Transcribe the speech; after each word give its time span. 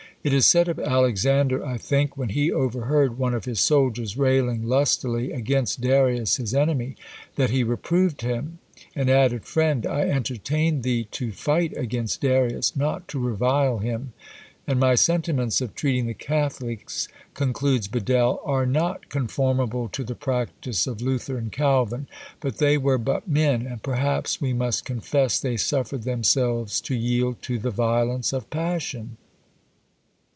It 0.23 0.33
is 0.33 0.45
said 0.45 0.67
of 0.67 0.77
Alexander, 0.77 1.65
I 1.65 1.79
think, 1.79 2.15
when 2.15 2.29
he 2.29 2.51
overheard 2.51 3.17
one 3.17 3.33
of 3.33 3.45
his 3.45 3.59
soldiers 3.59 4.15
railing 4.17 4.61
lustily 4.67 5.31
against 5.31 5.81
Darius 5.81 6.35
his 6.35 6.53
enemy, 6.53 6.95
that 7.37 7.49
he 7.49 7.63
reproved 7.63 8.21
him, 8.21 8.59
and 8.95 9.09
added, 9.09 9.45
"Friend, 9.45 9.83
I 9.83 10.01
entertain 10.01 10.83
thee 10.83 11.05
to 11.05 11.31
fight 11.31 11.75
against 11.75 12.21
Darius, 12.21 12.75
not 12.75 13.07
to 13.07 13.19
revile 13.19 13.79
him;" 13.79 14.13
and 14.67 14.79
my 14.79 14.93
sentiments 14.93 15.59
of 15.59 15.73
treating 15.73 16.05
the 16.05 16.13
Catholics," 16.13 17.07
concludes 17.33 17.87
Bedell, 17.87 18.41
"are 18.45 18.67
not 18.67 19.09
conformable 19.09 19.89
to 19.89 20.03
the 20.03 20.13
practice 20.13 20.85
of 20.85 21.01
Luther 21.01 21.39
and 21.39 21.51
Calvin; 21.51 22.05
but 22.41 22.59
they 22.59 22.77
were 22.77 22.99
but 22.99 23.27
men, 23.27 23.65
and 23.65 23.81
perhaps 23.81 24.39
we 24.39 24.53
must 24.53 24.85
confess 24.85 25.39
they 25.39 25.57
suffered 25.57 26.03
themselves 26.03 26.79
to 26.81 26.93
yield 26.95 27.41
to 27.41 27.57
the 27.57 27.71
violence 27.71 28.31
of 28.31 28.47
passion." 28.51 29.17